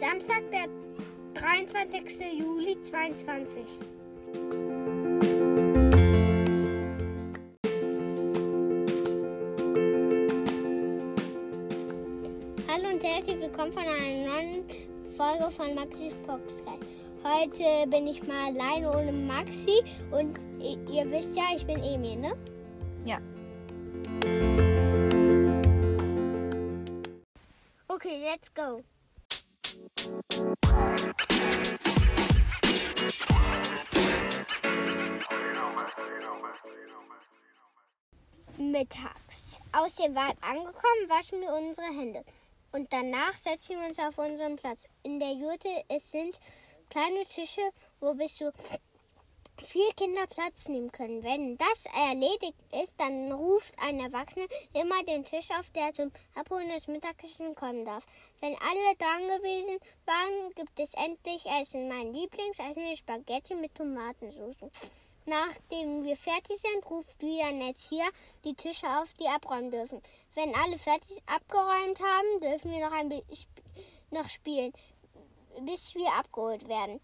[0.00, 0.66] der
[1.34, 2.38] 23.
[2.38, 3.78] Juli 22.
[12.66, 14.64] Hallo und herzlich willkommen von einer neuen
[15.18, 16.64] Folge von Maxis Podcast.
[17.22, 22.32] Heute bin ich mal alleine ohne Maxi und ihr wisst ja, ich bin Emil, ne?
[23.04, 23.18] Ja.
[27.88, 28.82] Okay, let's go.
[38.56, 39.60] Mittags.
[39.72, 42.24] Aus dem Wald angekommen, waschen wir unsere Hände.
[42.72, 44.86] Und danach setzen wir uns auf unseren Platz.
[45.02, 46.38] In der Jurte es sind
[46.88, 47.62] kleine Tische,
[48.00, 48.52] wo bis zu
[49.62, 51.22] vier Kinder Platz nehmen können.
[51.22, 56.68] Wenn das erledigt ist, dann ruft ein Erwachsener immer den Tisch auf, der zum Abholen
[56.68, 58.04] des Mittagessens kommen darf.
[58.40, 61.88] Wenn alle dran gewesen waren, gibt es endlich Essen.
[61.88, 64.56] Mein Lieblingsessen ist Spaghetti mit Tomatensauce.
[65.26, 68.08] Nachdem wir fertig sind, ruft wieder ein Erzieher
[68.44, 70.02] die Tische auf, die abräumen dürfen.
[70.34, 73.50] Wenn alle fertig abgeräumt haben, dürfen wir noch ein bisschen
[74.10, 74.72] noch spielen,
[75.60, 77.00] bis wir abgeholt werden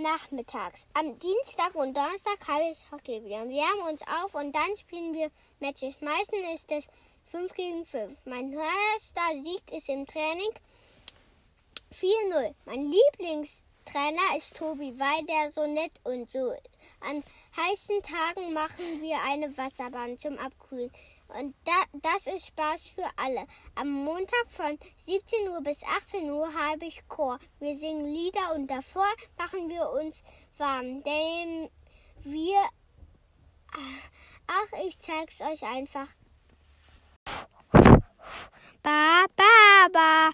[0.00, 0.86] nachmittags.
[0.94, 3.48] Am Dienstag und Donnerstag habe ich Hockey wieder.
[3.48, 6.00] Wir wärmen uns auf und dann spielen wir Matches.
[6.00, 6.86] Meistens ist es
[7.26, 8.16] 5 gegen 5.
[8.24, 10.50] Mein höchster Sieg ist im Training
[11.92, 12.54] 4-0.
[12.64, 16.54] Mein Lieblingstrainer ist Tobi, weil der so nett und so.
[17.00, 17.22] An
[17.56, 20.90] heißen Tagen machen wir eine Wasserbahn zum Abkühlen.
[21.38, 23.46] Und da, das ist Spaß für alle.
[23.74, 27.38] Am Montag von 17 Uhr bis 18 Uhr habe ich Chor.
[27.58, 29.06] Wir singen Lieder und davor
[29.38, 30.22] machen wir uns
[30.58, 31.02] warm.
[31.02, 31.70] Denn
[32.22, 32.58] wir.
[34.46, 36.08] Ach, ich zeig's euch einfach.
[38.82, 40.30] Ba, ba, ba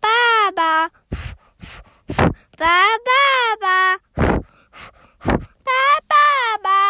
[0.00, 0.90] ba, ba.
[2.58, 2.76] Ba,
[3.06, 3.28] ba,
[3.60, 3.98] ba.
[5.66, 6.26] Ba, ba,
[6.62, 6.80] ba.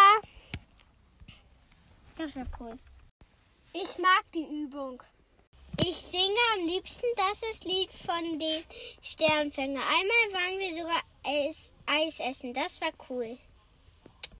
[2.21, 2.77] Das ja cool.
[3.73, 5.01] Ich mag die Übung.
[5.83, 8.63] Ich singe am liebsten das Lied von den
[9.01, 9.79] Sternfänger.
[9.79, 12.53] Einmal waren wir sogar Eis, Eis essen.
[12.53, 13.39] Das war cool.